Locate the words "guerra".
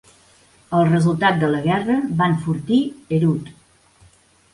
1.65-1.97